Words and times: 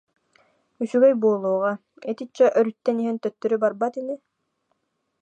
Үчүгэй 0.81 1.13
буолуоҕа, 1.21 1.73
итиччэ 2.09 2.45
өрүттэн 2.59 2.97
иһэн 3.03 3.17
төттөрү 3.23 3.55
барбат 3.63 3.93
ини 4.01 4.15